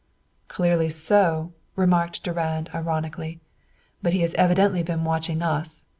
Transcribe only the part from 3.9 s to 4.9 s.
"But he has evidently